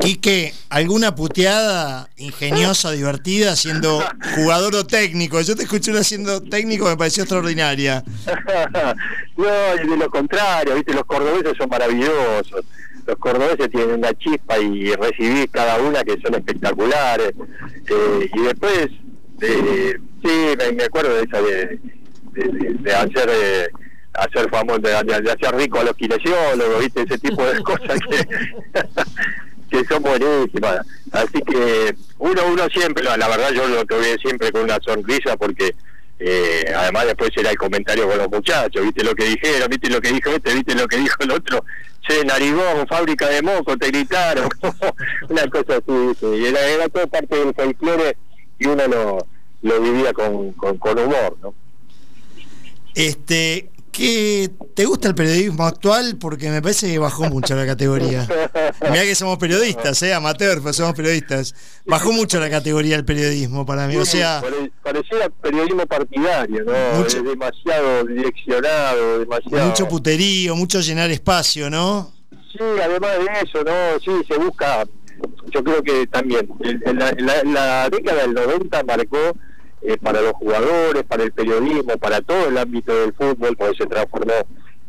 [0.02, 4.02] Quique, ¿alguna puteada ingeniosa, divertida, siendo
[4.36, 5.42] jugador o técnico?
[5.42, 8.04] Yo te escuché una siendo técnico, me pareció extraordinaria.
[9.38, 10.94] no, de lo contrario, ¿viste?
[10.94, 12.66] los cordobeses son maravillosos.
[13.06, 17.34] Los cordobeses tienen una chispa y recibís cada una que son espectaculares.
[17.90, 18.90] Eh, y después
[19.38, 21.80] de, sí, me, acuerdo de esa de,
[22.34, 23.68] de, hacer eh,
[24.18, 28.28] hacer famoso, de, hacer rico a los kinesiólogos, viste, ese tipo de cosas que,
[29.78, 30.80] que son buenísimas.
[31.12, 35.74] Así que uno, uno siempre, la verdad yo lo tuve siempre con una sonrisa porque
[36.20, 40.02] eh, además después era el comentario con los muchachos, viste lo que dijeron, viste lo
[40.02, 41.64] que dijo este, viste lo que dijo el otro,
[42.02, 44.50] che, narigón, fábrica de moco, te gritaron,
[45.30, 48.18] una cosa así, y era, era todo parte del folclore
[48.58, 49.28] y uno lo,
[49.62, 51.54] lo vivía con, con, con humor, ¿no?
[52.96, 56.18] Este, ¿qué, ¿Te gusta el periodismo actual?
[56.20, 58.28] Porque me parece que bajó mucho la categoría.
[58.90, 60.14] Mira que somos periodistas, ¿eh?
[60.14, 61.56] Amateur, pero somos periodistas.
[61.86, 63.98] Bajó mucho la categoría del periodismo para mí.
[63.98, 64.42] O sea.
[64.84, 67.00] Parecía periodismo partidario, ¿no?
[67.00, 69.66] Mucho, demasiado direccionado, demasiado.
[69.66, 72.12] Mucho puterío, mucho llenar espacio, ¿no?
[72.52, 74.00] Sí, además de eso, ¿no?
[74.00, 74.86] Sí, se busca.
[75.52, 76.48] Yo creo que también.
[76.62, 77.12] En la,
[77.44, 79.36] la década del 90 marcó
[79.82, 83.86] eh, para los jugadores, para el periodismo, para todo el ámbito del fútbol, porque se
[83.86, 84.34] transformó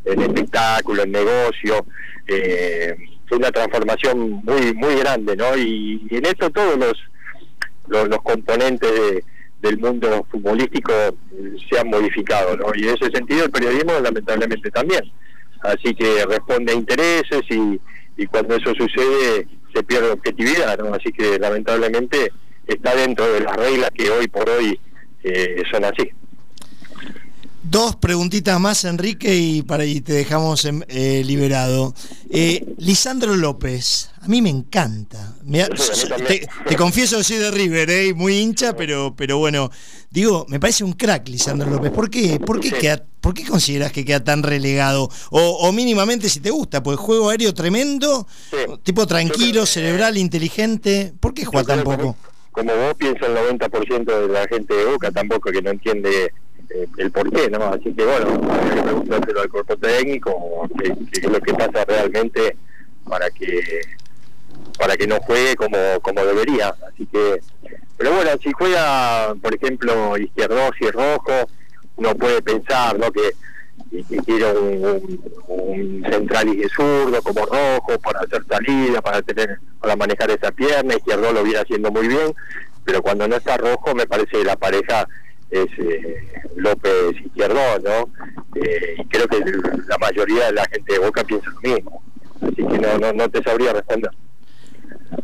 [0.05, 1.87] en espectáculo, en negocio.
[2.27, 2.97] Eh,
[3.29, 5.57] fue una transformación muy muy grande, ¿no?
[5.57, 9.23] Y, en esto todos los, los, componentes
[9.61, 10.93] del mundo futbolístico
[11.69, 12.67] se han modificado, ¿no?
[12.75, 15.13] Y en ese sentido el periodismo lamentablemente también.
[15.61, 17.79] Así que responde a intereses y,
[18.17, 20.95] y cuando eso sucede se pierde objetividad, ¿no?
[20.95, 22.33] Así que lamentablemente
[22.69, 24.79] está dentro de las reglas que hoy por hoy
[25.25, 26.13] eh, son así.
[27.71, 31.95] Dos preguntitas más, Enrique, y para ahí te dejamos eh, liberado.
[32.31, 35.35] Eh, Lisandro López, a mí me encanta.
[36.67, 39.71] te, confieso, soy de River, eh, muy hincha, pero, pero bueno,
[40.09, 41.91] digo, me parece un crack Lisandro López.
[41.91, 45.11] ¿Por qué, por qué, queda, por qué consideras que queda tan relegado?
[45.31, 48.27] O, mínimamente si te gusta, pues juego aéreo tremendo,
[48.83, 51.13] tipo tranquilo, cerebral, inteligente.
[51.21, 52.17] ¿Por qué juega tan poco?
[52.59, 56.33] Como vos piensa el 90% de la gente de Boca tampoco que no entiende
[56.71, 57.67] eh, el por qué, ¿no?
[57.67, 58.37] Así que bueno,
[58.85, 62.57] me gusta hacerlo al cuerpo técnico, que, es lo que pasa realmente
[63.09, 63.61] para que
[64.77, 66.75] para que no juegue como, como debería.
[66.93, 67.39] Así que,
[67.97, 71.49] pero bueno, si juega, por ejemplo, izquierdo y rojo,
[71.95, 73.13] uno puede pensar, ¿no?
[73.13, 73.31] Que
[73.91, 79.97] y quiere un, un, central y zurdo como rojo para hacer salida, para tener para
[79.97, 82.35] manejar esa pierna, izquierdo lo viene haciendo muy bien,
[82.85, 85.07] pero cuando no está rojo me parece que la pareja
[85.51, 86.23] es eh,
[86.57, 88.11] López Izquierdo, ¿no?
[88.55, 89.41] Eh, y creo que
[89.87, 92.03] la mayoría de la gente de Boca piensa lo mismo,
[92.43, 94.11] así que no, no, no te sabría responder.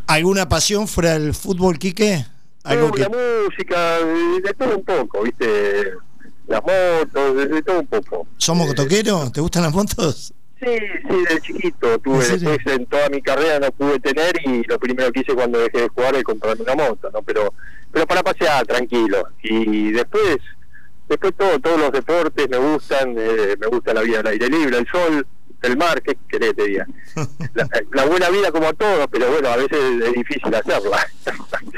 [0.06, 2.24] ¿Alguna pasión fuera del fútbol, Quique?
[2.64, 5.92] ¿Algo La música, de todo un poco, ¿viste?
[6.46, 8.26] Las motos, de todo un poco.
[8.36, 9.32] ¿Somos motoqueros?
[9.32, 10.34] ¿Te gustan las motos?
[10.60, 10.78] Sí,
[11.08, 11.98] sí, de chiquito.
[11.98, 15.58] Tuve, después en toda mi carrera no pude tener y lo primero que hice cuando
[15.58, 17.22] dejé de jugar es comprarme una moto, ¿no?
[17.22, 17.52] Pero,
[17.92, 19.28] pero para pasear, tranquilo.
[19.42, 20.38] Y después,
[21.08, 24.78] después todo, todos los deportes me gustan, eh, me gusta la vida al aire libre,
[24.78, 25.26] el sol,
[25.64, 26.86] el mar, ¿qué querés te diga?
[27.92, 31.06] La, buena vida como a todos, pero bueno, a veces es difícil hacerla.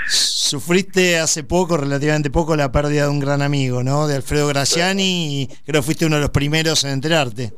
[0.08, 4.06] Sufriste hace poco, relativamente poco, la pérdida de un gran amigo, ¿no?
[4.06, 7.52] De Alfredo Graciani, y creo que fuiste uno de los primeros en enterarte.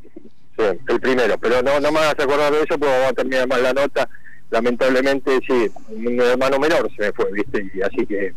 [0.56, 3.14] Sí, el primero, pero no, no me vas a acordar de eso porque vamos a
[3.14, 4.08] terminar mal la nota.
[4.50, 7.70] Lamentablemente, sí, un hermano menor se me fue, ¿viste?
[7.74, 8.34] Y así que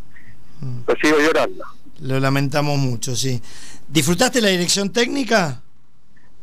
[0.60, 0.80] mm.
[0.86, 1.64] lo sigo llorando.
[2.00, 3.40] Lo lamentamos mucho, sí.
[3.88, 5.62] ¿Disfrutaste la dirección técnica?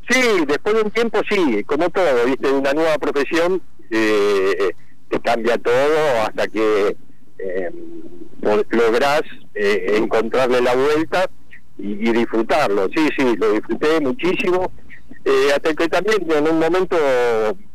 [0.09, 4.71] Sí, después de un tiempo sí, como todo, viste, una nueva profesión eh,
[5.09, 6.95] te cambia todo hasta que
[7.39, 7.71] eh,
[8.69, 9.21] lográs
[9.55, 11.29] eh, encontrarle la vuelta
[11.77, 12.87] y, disfrutarlo.
[12.95, 14.71] Sí, sí, lo disfruté muchísimo,
[15.25, 16.97] eh, hasta que también en un momento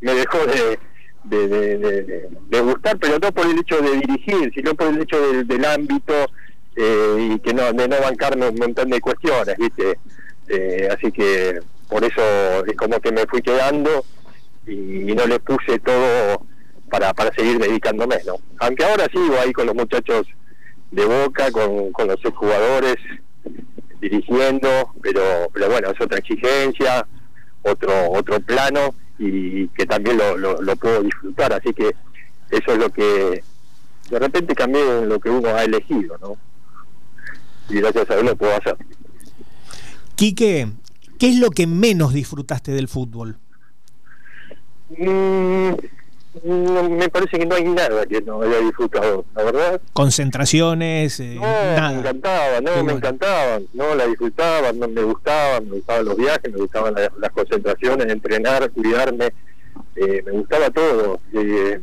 [0.01, 0.79] me dejó de,
[1.25, 6.14] de, gustar, pero no por el hecho de dirigir, sino por el hecho del, ámbito
[6.77, 9.99] y que no, de no bancarme un montón de cuestiones, viste.
[10.90, 11.61] así que
[11.94, 14.04] por eso es como que me fui quedando
[14.66, 16.44] y, no le puse todo
[16.90, 18.35] para, para seguir dedicándome, ¿no?
[18.59, 20.26] Aunque ahora sigo ahí con los muchachos
[20.90, 22.96] de Boca, con, con los jugadores
[24.00, 24.68] dirigiendo,
[25.02, 27.07] pero, pero bueno, es otra exigencia,
[27.62, 31.94] otro otro plano y que también lo, puedo disfrutar, así que
[32.50, 33.44] eso es lo que
[34.11, 36.37] de repente cambié lo que uno ha elegido, ¿no?
[37.68, 38.76] Y gracias a Dios lo puedo hacer.
[40.16, 40.66] Quique,
[41.18, 43.38] ¿Qué es lo que menos disfrutaste del fútbol?
[44.98, 45.72] Mm,
[46.42, 49.81] me parece que no hay nada que no haya disfrutado, la verdad.
[49.92, 51.92] Concentraciones, eh, nada.
[51.92, 56.53] Me encantaban, no, me encantaban, no, la disfrutaban, no, me gustaban, me gustaban los viajes,
[56.53, 59.33] me gustaban las, concentraciones, entrenar, cuidarme,
[59.94, 61.20] eh, me gustaba todo.
[61.33, 61.81] Eh,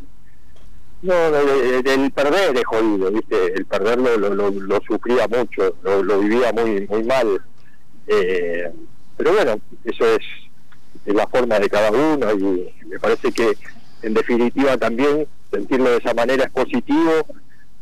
[1.01, 3.53] no, el, perder es jodido, ¿viste?
[3.55, 7.41] El perderlo lo, lo, sufría mucho, lo, lo, vivía muy muy mal.
[8.07, 8.69] Eh,
[9.21, 10.25] pero bueno, eso es,
[11.05, 13.55] la forma de cada uno y me parece que
[14.01, 17.11] en definitiva también sentirlo de esa manera es positivo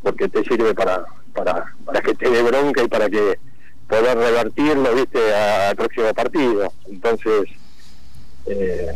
[0.01, 3.39] porque te sirve para, para, para que te dé bronca y para que
[3.87, 6.73] poder revertirlo, viste, al próximo partido.
[6.89, 7.49] Entonces,
[8.45, 8.91] eh,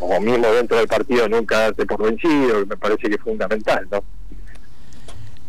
[0.00, 4.02] o mismo dentro del partido nunca darte por vencido, me parece que es fundamental, ¿no?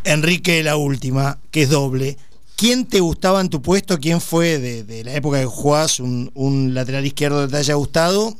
[0.03, 2.17] Enrique, la última, que es doble.
[2.56, 3.99] ¿Quién te gustaba en tu puesto?
[3.99, 8.34] ¿Quién fue de, la época que jugabas un, lateral izquierdo que te haya gustado?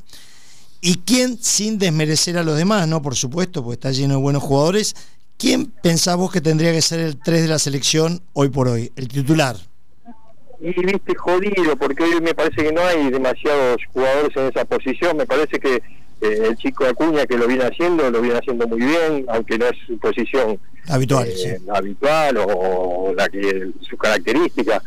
[0.80, 3.02] ¿Y quién, sin desmerecer a los demás, no?
[3.02, 4.96] Por supuesto, porque está lleno de buenos jugadores,
[5.38, 8.92] ¿quién pensás vos que tendría que ser el 3 de la selección hoy por hoy,
[8.96, 9.58] el titular?
[10.62, 15.18] Y viste, jodido, porque hoy me parece que no hay demasiados jugadores en esa posición.
[15.18, 15.82] Me parece que
[16.26, 19.66] eh, el chico Acuña que lo viene haciendo, lo viene haciendo muy bien, aunque no
[19.66, 24.82] es su posición habitual, eh, habitual o, la que su característica,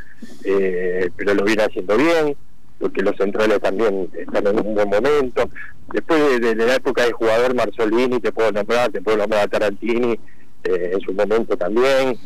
[0.45, 2.37] eh, pero lo viene haciendo bien,
[2.79, 5.51] porque los centrales también están en un buen momento.
[5.93, 10.19] Después de, la época de jugador Marzolini, te puedo nombrar, te puedo nombrar a Tarantini
[10.65, 12.19] en su momento también.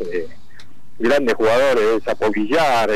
[0.99, 2.91] grandes jugadores, Zapovillar,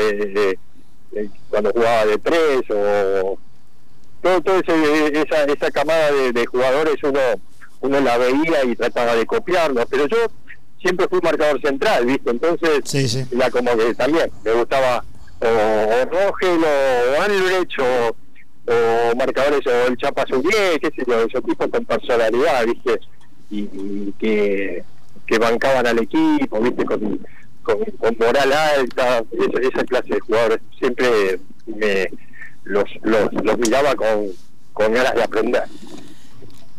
[1.49, 3.37] cuando jugaba de tres o
[4.41, 7.19] todo, todo esa, esa camada de, jugadores uno
[7.79, 10.17] uno la veía y trataba de copiarlo, pero yo
[10.81, 12.31] siempre fui marcador central, ¿viste?
[12.31, 15.03] Entonces, sí, era como que también me gustaba
[15.39, 18.15] o, Rogel o Albrecht o,
[18.71, 22.99] o marcadores o el Chapa Zurié, qué sé yo, esos tipos con personalidad, ¿viste?
[23.49, 24.83] Y, que,
[25.25, 26.83] que bancaban al equipo, ¿viste?
[26.83, 27.19] Con,
[27.61, 32.09] con, moral alta, esa, esa clase de jugadores siempre me
[32.67, 34.27] los, los, miraba con,
[34.73, 35.63] con ganas de aprender.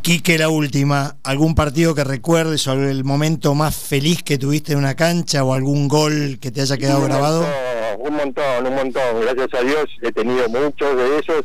[0.03, 4.79] Quique, la última, ¿algún partido que recuerdes o el momento más feliz que tuviste en
[4.79, 7.45] una cancha o algún gol que te haya quedado grabado?
[7.99, 9.21] un montón, un montón.
[9.21, 11.43] Gracias a Dios he tenido muchos de esos.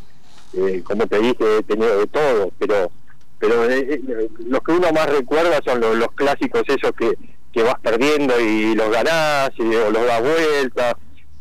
[0.55, 2.91] Eh, como te dije, he tenido de todo, pero
[3.39, 7.17] pero eh, eh, los que uno más recuerda son los, los clásicos esos que,
[7.51, 10.97] que vas perdiendo y los ganás y, o los das vuelta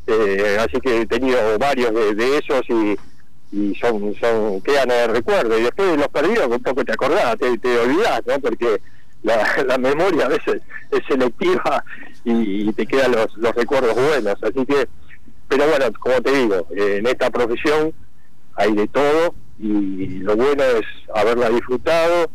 [0.07, 2.97] eh, así que he tenido varios de, esos y,
[3.79, 7.37] son son quedan en el recuerdo y después de los perdidos un poco te acordás
[7.39, 8.39] te, te olvidás ¿no?
[8.41, 8.81] porque
[9.23, 11.85] la, memoria a veces es selectiva
[12.25, 14.89] y, te quedan los, los recuerdos buenos así que
[15.49, 17.93] pero bueno como te digo en esta profesión
[18.57, 22.31] hay de todo y lo bueno es haberla disfrutado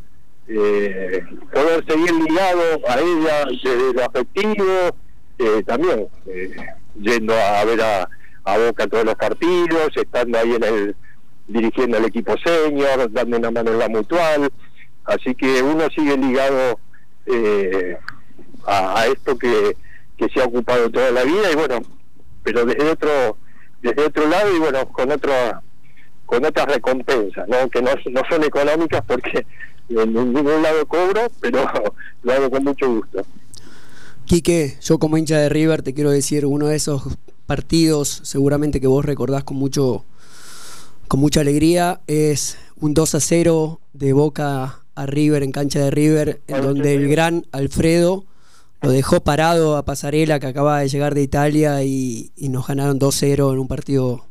[0.48, 4.96] eh, poder seguir ligado a ella desde lo afectivo
[5.40, 6.56] eh, también eh,
[7.00, 8.10] yendo a, ver a,
[8.66, 10.96] Boca todos los partidos, estando ahí en el
[11.48, 14.50] dirigiendo el equipo senior, dando una mano en la mutual,
[15.06, 16.80] así que uno sigue ligado
[17.26, 17.98] eh,
[18.66, 19.76] a, esto que,
[20.18, 21.80] que se ha ocupado toda la vida y bueno,
[22.44, 23.38] pero desde otro
[23.82, 25.32] desde otro lado y bueno con otro
[26.26, 27.70] con otras recompensas, ¿no?
[27.70, 29.46] que no, no son económicas porque
[29.90, 31.66] en ningún lado cobro, pero
[32.24, 33.26] lo hago con mucho gusto.
[34.28, 37.02] Quique, yo como hincha de River te quiero decir, uno de esos
[37.46, 40.04] partidos seguramente que vos recordás con mucho
[41.08, 45.92] con mucha alegría es un 2 a 0 de Boca a River en cancha de
[45.92, 48.26] River, en donde el gran Alfredo
[48.82, 53.00] lo dejó parado a Pasarela que acaba de llegar de Italia y, y nos ganaron
[53.00, 54.26] 2-0 en un partido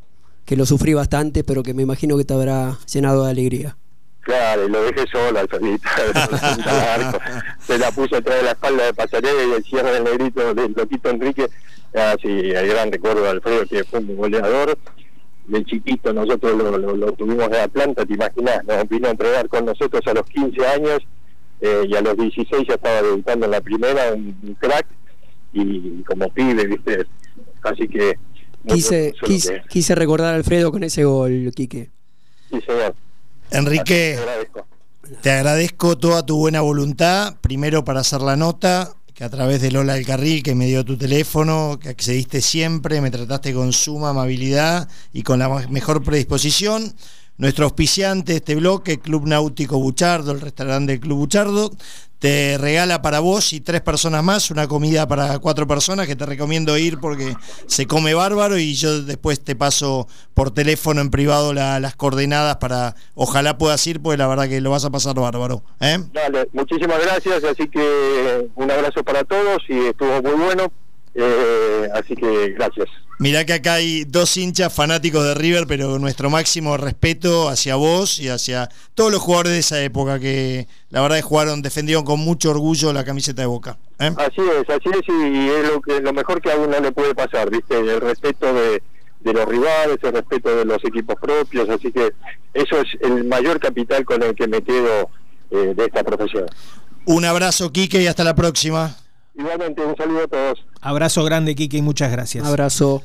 [0.44, 3.78] que lo sufrí bastante, pero que me imagino que te habrá llenado de alegría.
[4.27, 5.89] Claro, y lo dejé solo al solita,
[7.61, 10.72] se la puso atrás de la espalda de Pasarela y el cierre del negrito del
[10.72, 11.47] loquito Enrique.
[11.95, 14.77] Ah, sí, el gran recuerdo de Alfredo que fue un goleador.
[15.47, 19.64] De chiquito nosotros lo, tuvimos de la planta, te imaginas, nos vino a entregar con
[19.64, 20.99] nosotros a los 15 años
[21.61, 24.87] eh, y a los 16 ya estaba debutando en la primera, un crack,
[25.53, 27.07] y como pibe, viste,
[27.62, 28.18] así que...
[28.66, 31.91] Quise, quise, quise recordar a Alfredo con ese gol, Quique.
[32.51, 32.93] Sí, señor.
[33.51, 34.18] Enrique,
[35.22, 35.97] te agradezco.
[35.97, 40.07] toda tu buena voluntad, primero para hacer la nota, que a través de Lola del
[40.07, 45.22] Carril, que me dio tu teléfono, que accediste siempre, me trataste con suma amabilidad y
[45.22, 46.94] con la mejor predisposición.
[47.38, 51.70] Nuestro auspiciante, este bloque, Club Náutico Buchardo, el restaurante del Club Buchardo,
[52.18, 56.24] te regala para vos y tres personas más una comida para cuatro personas que te
[56.24, 57.34] recomiendo ir porque
[57.66, 62.94] se come bárbaro y yo después te paso por teléfono en privado las coordenadas para
[63.14, 65.62] ojalá puedas ir porque la verdad que lo vas a pasar bárbaro.
[65.80, 65.98] ¿eh?
[66.12, 70.72] Dale, muchísimas gracias, así que un abrazo para todos y estuvo muy bueno.
[71.14, 72.88] Eh, así que gracias.
[73.18, 78.18] Mirá que acá hay dos hinchas fanáticos de River, pero nuestro máximo respeto hacia vos
[78.18, 82.50] y hacia todos los jugadores de esa época que la verdad jugaron, defendieron con mucho
[82.50, 83.78] orgullo la camiseta de Boca.
[84.00, 84.12] ¿eh?
[84.18, 87.14] Así es, así es y es lo, que, lo mejor que a uno le puede
[87.14, 87.78] pasar, ¿viste?
[87.78, 88.82] El respeto de,
[89.22, 92.12] los rivales, el respeto de los equipos propios, así que
[92.52, 95.08] eso es el mayor capital con el que me quedo
[95.52, 96.44] eh, de esta profesión.
[97.06, 98.94] Un abrazo, Quique, y hasta la próxima.
[99.34, 100.64] Igualmente, un saludo a todos.
[100.87, 102.47] Abrazo grande, Kike, y muchas gracias.
[102.47, 103.03] Abrazo.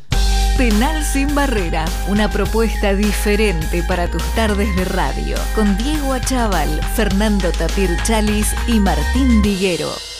[0.55, 7.51] Penal sin barrera, una propuesta diferente para tus tardes de radio, con Diego Achával, Fernando
[7.51, 10.10] Tapir Chalis y Martín Diguero.